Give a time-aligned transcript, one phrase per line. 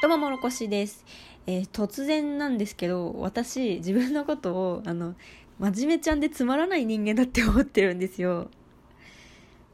[0.00, 1.04] どうももろこしです、
[1.48, 5.16] えー突然なんですけど私自分のことをあの
[5.58, 8.48] 真面目ちゃんでつまらない人間だって思ってるんですよ。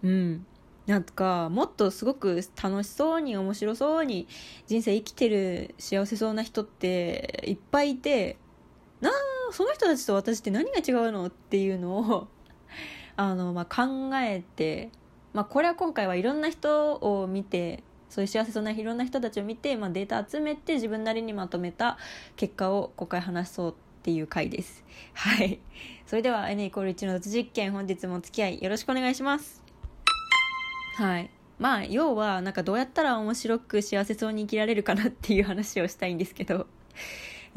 [0.03, 0.47] うん。
[0.87, 4.27] なんかもっとすごく楽しそうに面白そうに
[4.67, 8.39] 人生生きてる幸せそうな人っていっぱいいて
[9.03, 9.13] なあ
[9.53, 12.29] その人たちと私って何が違うのっていうのを
[13.17, 14.91] あの、まあ、考えて、
[15.35, 17.83] まあ、これは今回はいろんな人を見て
[18.15, 21.99] そういう幸せそうないろんな人たちを見て、まあ、データ集めて自分なりにまとめた
[22.37, 24.85] 結果を今回話そうっていう回です。
[25.15, 25.59] はい。
[26.07, 29.65] それでは N イコール1の突実験本日もお付き合いよろしくお願いします。
[30.97, 31.31] はい。
[31.59, 36.69] まあ要はなんかどうやったら面白く幸せそうに生きられるかなっていう話をしたいんですけど。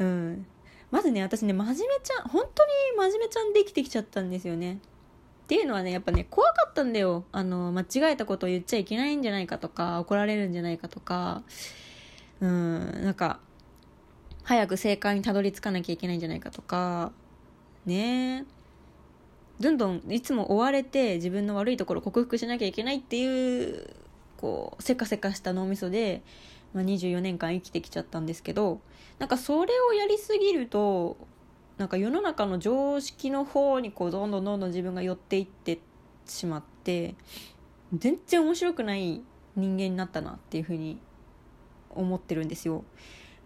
[0.00, 0.44] うん。
[0.90, 4.80] まずね私ね真面目ちゃん本当に真面目ちゃんで生きてきちゃったんですよね。
[5.48, 7.24] っていうのはねやっぱね怖かったんだよ。
[7.32, 11.42] あの間違えたことを言っちゃいけないんじゃないかとか怒られるんじゃないかとか。
[12.42, 13.40] うんなんか
[14.42, 17.12] 早く正解にたどり着かなきゃいけないんじゃないかとか。
[17.86, 18.44] ね。
[19.58, 23.88] どんどんいつも追われて自分の悪いところを克服しなきゃいけないっていう
[24.36, 26.20] こうせかせかした脳みそで、
[26.74, 28.80] まあ、24年間生きてきちゃったんですけど
[29.18, 31.16] なんかそれをやりすぎると
[31.78, 35.78] なんか世の中の常識の方にこうどんどんどんどん自分が寄っていって
[36.26, 37.14] しまって
[37.96, 39.22] 全然面白くない
[39.56, 41.00] 人間になったなっていうふうに
[41.90, 42.84] 思ってるんですよ。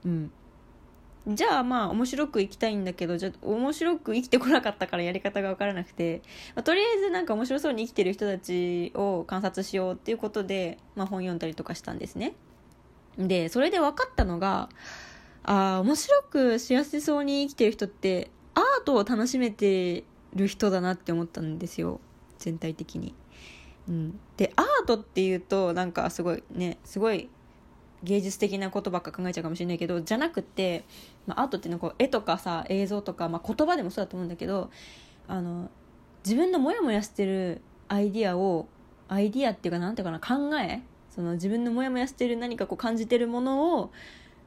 [0.05, 0.33] うん、
[1.29, 6.23] じゃあまあ面白く生きたいんだけどじゃあ面白く生きてこなかったからやり方が分からなくて、
[6.57, 12.35] まあとりあえずなんか面白そうに生きてる人たちを観察しようっていうことで、まあ、本読んだりとかしたんですね。
[13.19, 14.71] でそれで分かったのが
[15.45, 22.01] あー面白く幸せそうに生きてる人ってアートを楽しめてる人だなって思ったんですよ
[22.39, 23.15] 全体的に。
[23.89, 27.29] うん、でアートっていうとなんかすごいねすごい
[28.05, 30.85] 芸術的なことばっか考えちゃうかもしれないけどじゃなくて、
[31.27, 34.71] まあ、アートっていうのはこう絵とかさ映像とか、まあ、言葉でもそうだと思うんだけど
[35.29, 35.71] あの
[36.25, 38.69] 自分のモヤモヤしてるアイディアを
[39.09, 43.93] アイディアっていうかなんていうかな考えその自分のモヤモヤしてる何かこう感じてるものを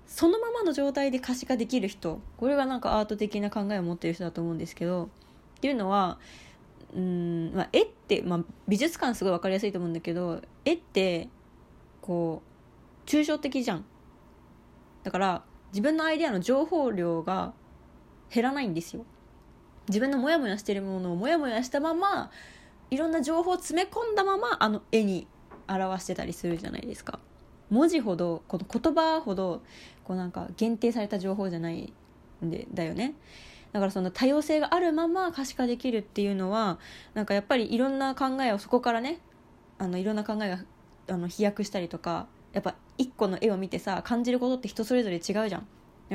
[0.08, 5.10] そのままの状態で可視化できる人これがなんかアート的な考えを持ってる人だと思うんですけど
[5.58, 6.20] っていうのは
[6.96, 11.30] うん、まあ、絵って、まあ、美術館すごい分かりやすいと思うんだけど絵って
[12.02, 12.42] こ
[13.06, 13.86] う抽象的じゃん。
[15.04, 17.54] だから自分のアイデアの情報量が
[18.34, 19.06] 減らないんですよ。
[19.88, 22.32] 自分のモヤモヤしてるものをモヤモヤしたまま
[22.90, 25.28] いろんな情報を詰め込んだままあの絵に
[25.68, 27.20] 表してたりするじゃないですか。
[27.70, 29.62] 文字ほどこの言葉ほど
[30.04, 31.94] こうなんか限定された情報じゃない
[32.44, 33.16] んでだよね
[33.72, 36.80] だからその多様性があるまま可視化できるっていうのは
[37.14, 39.20] なんかやっぱりいろんな考えをそこからね
[39.78, 40.60] あのいろんな考えが
[41.08, 45.68] あの飛躍したりとかやっぱ一個の絵を見てさ感じることって人それぞれ違うじゃん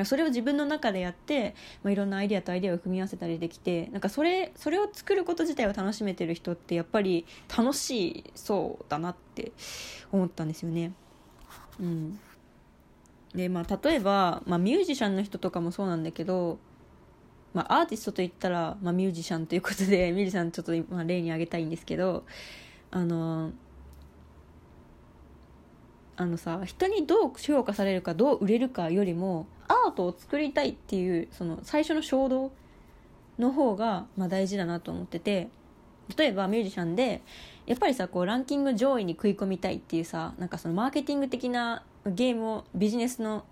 [0.04, 9.52] それを自分の中でやって、まあ、いろんなアイディアとアイディアを組み合わせたりできてなんかそれそれを作ること自体を楽しめてる人ってやっぱり楽しいそうだなって
[10.12, 10.92] 思ったんですよね。
[11.80, 12.20] うん、
[13.34, 16.58] でまあ例えば、まあ、ミュージシャンの人とかもそうなんだけど、
[17.54, 22.24] まあ、アーティストといったら、まあ、ミュージシャンということで ミュージシャンちょっと今例に挙げたいんですけど
[22.90, 23.52] あの
[26.16, 32.52] あのさ人にどう評価されるかどう売れるかよりもアートを作りたいっていうその最初の衝動
[33.38, 35.48] の方が、まあ、大事だなと思ってて
[36.16, 37.22] 例えばミュージシャンで
[37.70, 43.44] やっぱりさこうランキング上位に食い込みたいっていうさなんかそのマーケティング的なゲームをビジネスの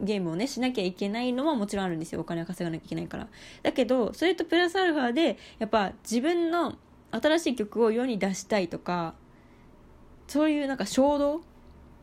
[0.00, 2.22] ゲームをねしなきゃいけないのももちろんあるんですよ。
[2.22, 3.28] お金を稼がなきゃいけないから。
[3.62, 6.74] だけどそれとプラスアルファでやっぱ自分の
[7.12, 9.14] 新しい曲を世に出したいとか
[10.26, 11.42] そういうなんか衝動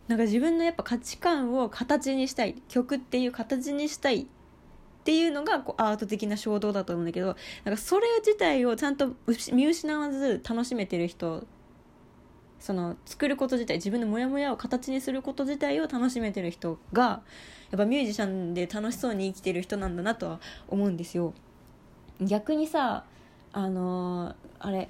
[0.07, 2.55] なんか自分のやっぱ価値観を形にしたい。
[2.69, 4.27] 曲っていう形にしたい
[5.03, 9.09] っていうのがこうアート的な衝動だと思うんだけどなんかそれ自体をちゃんと
[9.52, 11.46] 見失わず楽しめてる人
[12.58, 17.22] その作ること自体自分のモヤモヤを形にすること自体を楽しめてる人が
[17.70, 20.40] やっぱミュージシャンで楽しそうに生きてる人なんだなとは
[20.70, 21.34] 思うんですよ。
[22.22, 23.03] 逆にさ
[23.52, 24.88] あのーあれ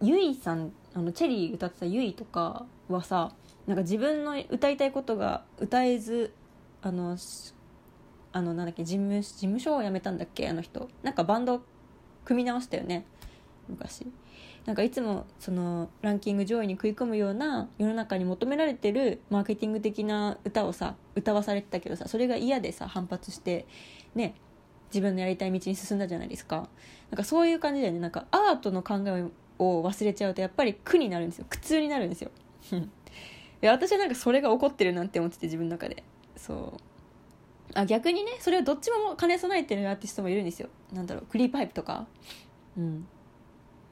[0.00, 3.32] ゆいさんあのチェリー歌ってたゆいとかはさ
[3.66, 6.32] なんか自分の歌いたいことが歌えず
[6.80, 7.18] あの
[8.32, 10.88] あのなんだっけ事務事務所を辞めたんだっけあの人。
[11.02, 11.62] なんかバンド
[12.24, 13.04] 組み直したよね。
[13.68, 14.06] 昔。
[14.66, 23.66] なんかいつもそのランキング上位に食い込むような世の中に求められてるマーケティング的な歌をさ歌わされてたけどさそれが嫌でさ反発して
[24.14, 24.34] ね
[24.90, 26.68] 自分のやりたい道に進んだじゃないですか。
[27.10, 28.00] なんかそういう感じだよね。
[28.00, 29.24] なんかアートの考え
[29.58, 31.46] を忘れちゃうとやっぱり苦になるんですよ。
[31.48, 32.30] 苦痛になるんですよ。
[33.60, 36.02] で私はなんかそれが起こってるなって思ってて自分の中で。
[36.36, 36.89] そう。
[37.74, 40.68] あ逆にねそれをどっちも兼ね備えてるアーティストもいるんですよ。
[40.92, 42.06] なんだろうクリーパイプとか。
[42.76, 43.06] うん。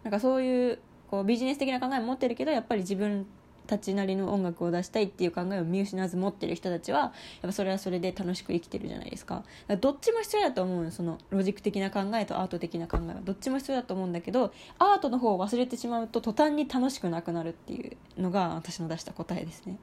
[0.02, 0.78] なんかそういう
[1.10, 3.26] こうビジネス的な考えも持ってるけどやっぱり自分
[3.69, 9.44] たちなりの音楽を出したいっていう考えを見失わず持ってる人たちはやっぱそれはそれで楽しく生きてるじゃないですか。
[9.69, 13.20] かどっちも必要だと思うそのロジック的な考えとアート的な考えは。
[13.22, 19.78] どっちも必要だと思うんだけどアートの方を忘れてしまうと途端に楽しくなくなるっていうのが私の出した答えですね。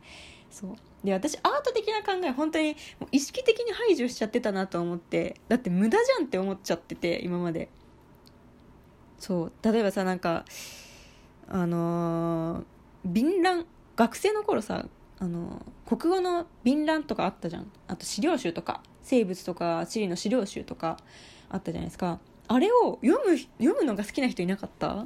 [0.50, 0.76] そう。
[1.04, 2.76] で私アート的な考え本当に
[3.12, 5.40] 意識的に排除しちゃってたなと思って。
[5.48, 7.70] だって無駄じゃんって思っちゃってて今まで。
[9.20, 9.52] そう。
[9.62, 10.46] 例えばさなんか
[11.48, 12.64] あのー、
[13.06, 13.66] 便覧
[13.96, 14.86] 学生の頃さ
[15.20, 17.72] あの国語の便覧とかあったじゃん。
[17.88, 20.98] あと資料集とか生物とか地理の資料集とか
[21.50, 22.20] あったじゃないですか。
[22.48, 25.06] あれを読む読むのが好きな人いなかった？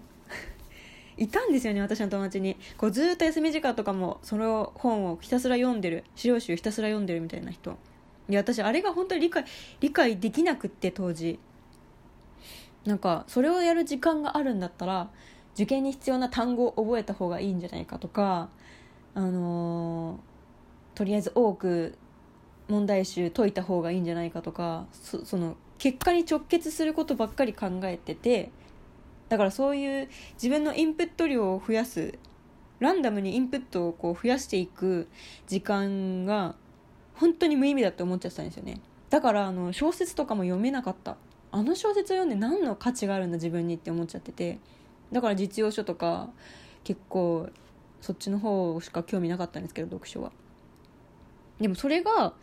[1.20, 2.56] いたんですよね私の友達に。
[2.78, 7.78] こうずっと休み時間とかもその本をひたすら読んでる資料集ひたすら読んでるみたいな人。
[8.30, 9.44] いや私あれが本当に理解
[9.82, 11.38] 理解できなくって当時。
[12.86, 15.10] なんかそれをやる時間があるんだったら
[15.54, 18.50] 受験に必要な単語を覚えた方がいいんじゃないかとか
[19.14, 21.98] あのー、とりあえず多く
[22.70, 28.52] 問題集解いた方がいいんじゃないかとかその結果に直結することばっかり考えてて
[29.30, 32.18] だからそういう自分のインプット量を増やす
[32.80, 35.08] ランダムにインプットをこう増やしていく
[35.48, 36.56] 時間が
[37.16, 38.80] 本当に無意味だって思っちゃったんですよね。
[39.10, 41.18] だからあの小説とかも読めなかった。
[41.52, 44.60] あの小説を読んで何の価値があるんだ自分にって思っちゃってて。
[45.12, 46.30] だから実用書とか
[46.84, 47.50] 結構
[48.00, 50.32] そっちの方しか興味なかったんですけど読書は。
[51.60, 52.34] でもそれが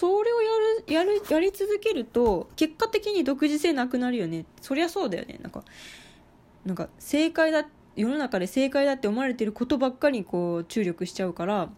[0.00, 4.46] それをやるやるやり続けると結果的に独自性なくなるよね。
[4.62, 5.38] そりゃそうだよね。
[5.42, 5.62] なんか
[6.64, 7.66] なんか正解だ
[7.96, 11.68] 世の中で正解だって思われてることばっかりこう注力しちゃうから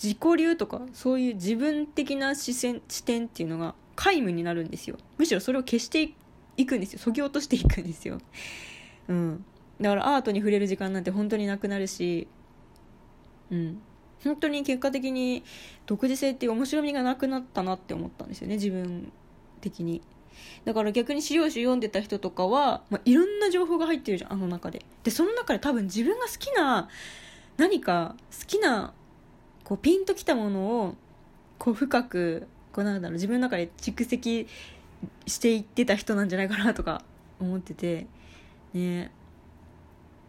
[0.00, 4.96] 自己流とかそういう自分的な視線視点っていうのが皆無になるんですよ。
[5.18, 6.12] むしろそれを消して
[6.56, 7.00] いくんですよ。
[7.00, 8.20] そぎ落としていくんですよ。
[9.08, 9.44] うん。
[9.80, 12.28] だからアートに触れる時間なんて本当になくなるし
[13.50, 13.82] うん。
[14.24, 15.42] 本当に結果的に
[15.86, 19.12] 独自性っていう面白みがなくなったなって思ったんですよね自分
[19.60, 20.02] 的に。
[20.64, 24.84] だから逆に資料集読んでた人とかは、まあ、いろんな情報が入ってるじゃんあの中で。
[25.04, 26.88] でその中で多分自分が好きな
[27.56, 28.94] 何か好きな
[29.64, 30.94] こうピンときたものを
[31.58, 34.46] こう深くこうなんだろう自分の中で蓄積
[35.26, 37.02] していってた人なんじゃないかなとか
[37.40, 38.06] 思ってて
[38.72, 39.10] ね。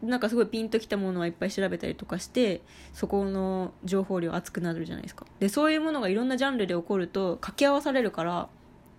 [0.03, 2.61] なんかすごいピンときたものはいっぱい調べたりとかして
[2.94, 5.25] そこの情報量熱くなるじゃないですか。
[5.39, 8.50] でそういうものがいろんなジャンルで起こると掛け合わされるから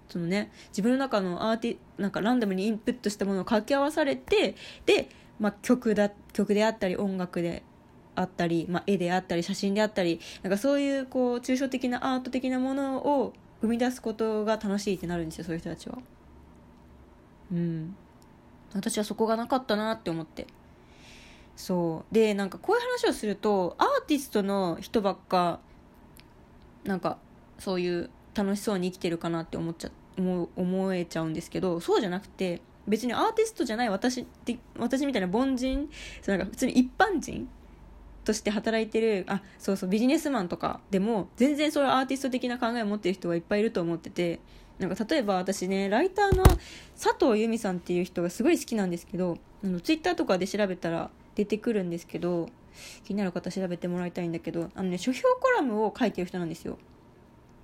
[0.08, 4.54] そのね自分の中のアーティなんかランダムにインプットしたものを掛け合わされて
[4.86, 5.08] で、
[5.38, 7.62] まあ、曲だ曲であったり音楽で
[8.16, 15.98] あったり、まあ、絵であったり写真であったりなんかそういうこう抽象的なアート的なものを生み出すことが楽しいってなるんですよそういう人たちは。
[17.52, 17.96] うん。
[18.74, 20.46] 私はそこがなかったなって思って。
[21.56, 22.14] そう。
[22.14, 25.60] でなんかこういう話をするとアーティストの人ばっか
[26.84, 27.18] なんか
[27.58, 35.88] そういう楽しそうに生きてるかなって思っちゃ思思えちゃうんですけどそうじゃなくて別にアーティストじゃない私って私みたいな凡人
[36.26, 37.48] なんか普通に一般人
[38.24, 44.40] として働いてるあそうそうビジネスマンとかでも全然そういうアーティスト的な考えを持ってる人がいっぱいいると思ってて
[44.78, 46.42] なんか例えば私ねライターの
[47.00, 52.48] 佐藤由美さんっていう人がすごい好きなんですけどあのツイッターとかで調べたら出てくるんですけど
[53.04, 56.78] 気になる方調べてもらいたいんだけどあのね書評コラムを書いてる人なんですよ。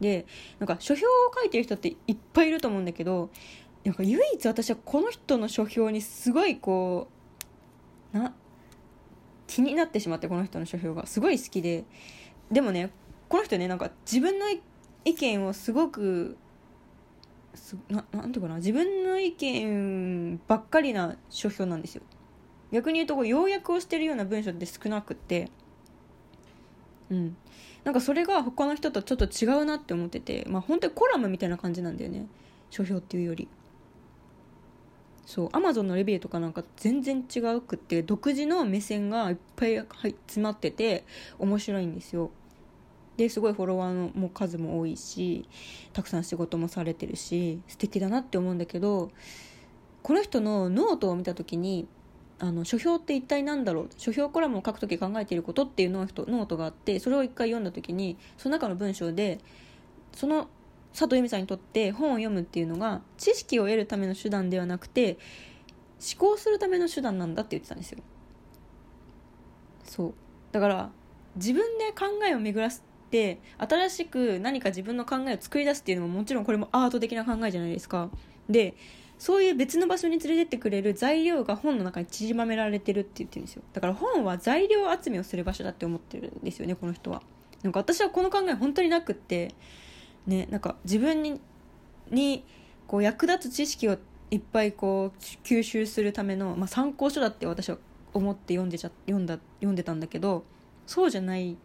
[0.00, 0.26] で
[0.58, 3.30] なんか書評を書いてる人っていっぱいいると思うんだけど
[3.84, 7.08] なんか唯一私はこの人の書評にすごいこ
[8.14, 8.34] うな
[9.46, 11.06] 気になってしまってこの人の書評が。
[11.06, 11.84] すごい好きで。
[12.50, 12.90] でもね
[13.28, 14.46] この人ねなんか自分の
[15.04, 16.36] 意見をすごく
[17.88, 18.56] ななんていうかな。
[18.56, 22.02] 自分の意見ばっかりな書評なんですよ。
[22.72, 25.50] 逆に言うとこう要約をしてるような文章って少なくて
[27.10, 27.36] うん。
[27.84, 32.26] なんかそれが他の人とちょっと違うなって思っててまあ本当にコラムみたいな感じなんだよね。
[32.70, 33.48] 書評っていうより。
[35.26, 35.48] そう。
[35.52, 41.04] アマゾンのレビューとかなんか全然違うくって独自の目線がいっぱい詰まってて
[41.38, 42.30] 面白いんですよ。
[43.16, 45.46] ですごいフォロワーのも数も多いし
[45.92, 49.10] たくさん仕事もされてるし素敵だなって思うんだけど
[50.02, 51.86] この人のノートを見た時に
[52.42, 53.88] あの書評って一体何だろう？
[53.98, 59.40] 書評コラムを書く時考えていることっていうノートがあってそれを一回読んだ時にその中の文章で
[60.14, 60.48] その
[60.92, 65.18] 佐藤由美さんにとって本を読むっていうのが知識を得るための手段ではなくて
[66.00, 67.98] 思考するための手段なんだって言ってたんですよ。
[69.84, 70.14] そう。
[70.50, 70.90] だから
[71.36, 78.08] 自分で考えを巡らすって新しく何か自分の考えを作り出すっていうのももちろんこれもアート的な考えじゃないですか。
[78.48, 78.74] で
[79.20, 83.62] そういう別の場所に連れてってくれる材料が本の中に縮まめられてるって言ってるんですよ。
[83.74, 87.20] だから本は材料集めをする場所だって思ってるんですよねこの人は。
[87.62, 89.54] なんか私はこの考え本当になくって
[90.26, 91.38] ねなんか自分に
[92.10, 92.44] に
[92.86, 93.98] こう役立つ知識を
[94.30, 97.76] いっぱいこう吸収するための、まあ、参考書だって私は
[98.14, 100.44] 思って読んでちゃ読んだ読んでたんだけど
[100.86, 101.58] そうじゃない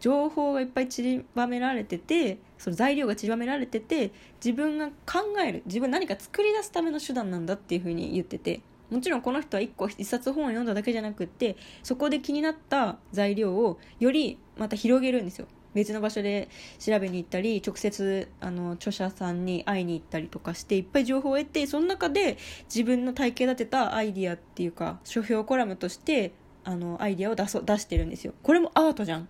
[0.00, 4.12] 情報がいっぱい散りばめられててその材料が散りばめられてて
[4.44, 8.60] 自分が考える自分何か作り出すための手段なんだっていうふうに言ってて。
[8.90, 15.48] もちろんこの人は1個1冊本を読んだだけじゃなくってそこで気になった材料をよりまた広げるんですよ。
[15.74, 16.48] 別の場所で
[16.78, 26.32] 調べに行ったり直接あの著者さんに会いに行ったりとかしていっぱい情報を得てその中で自分の体系立てたアイディアっていうか書評コラムとして
[26.64, 28.32] あのアイディアを出そ出してるんですよ。
[28.42, 29.28] これもアートじゃん。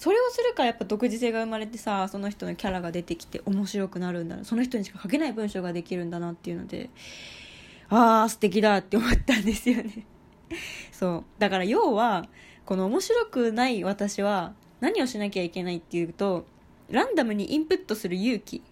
[0.00, 4.46] それをするからやっぱ独自性が生まれてさその人のキャラが出てきて面白くなるんだな。
[4.46, 6.88] その人にしか書けない文章ができるんだなっていうので
[7.90, 10.06] ああ素敵だって思ったんですよね。
[10.90, 11.24] そう。
[11.38, 12.26] だから要は
[12.64, 16.46] この面白くない私は何をしなきゃいけないっていうと
[16.88, 18.62] ランダムにインプットする勇気。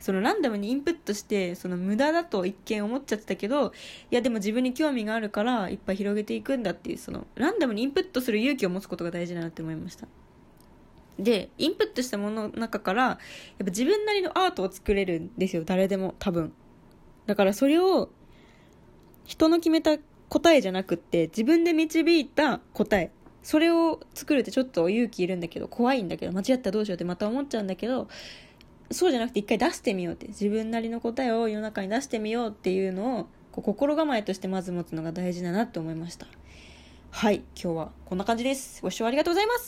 [0.00, 3.72] そのランダムにインプットしてその無駄だと一見思っちゃってたけど
[4.10, 10.06] いやでも自分に興味があるからいっぱい広げていくんだっていうそのランダムにインプットする勇気を持つことが大事だなって思いました。
[11.18, 13.18] でインプットしたものの中からやっ
[13.58, 16.52] ぱ自分なりのアートを作れるんですよ誰でも多分。
[17.26, 18.10] だからそれを
[19.24, 19.96] 人の決めた
[20.28, 23.10] 答えじゃなくって自分で導いた答え。
[23.42, 28.08] それを作るってちょっと勇気いるんだけど怖いんだけど間違ったらどうしようってまた思っちゃうんだけど
[28.90, 30.28] そうじゃなくて一回出してみようって。
[30.28, 36.26] 自分なりの答えを世の中に出してみようっていうのをこう心構えとしてまず持つのが大事だなって思いました。
[37.10, 38.82] はい今日はこんな感じです。
[38.82, 39.62] ご視聴ありがとうございます。